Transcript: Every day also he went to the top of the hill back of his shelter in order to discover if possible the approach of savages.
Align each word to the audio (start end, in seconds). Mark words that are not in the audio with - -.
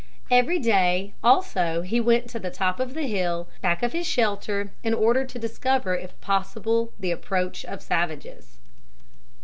Every 0.31 0.57
day 0.57 1.13
also 1.23 1.83
he 1.83 1.99
went 1.99 2.27
to 2.31 2.39
the 2.39 2.49
top 2.49 2.79
of 2.79 2.95
the 2.95 3.03
hill 3.05 3.47
back 3.61 3.83
of 3.83 3.93
his 3.93 4.07
shelter 4.07 4.71
in 4.81 4.95
order 4.95 5.25
to 5.25 5.37
discover 5.37 5.93
if 5.95 6.19
possible 6.21 6.91
the 6.99 7.11
approach 7.11 7.63
of 7.65 7.83
savages. 7.83 8.57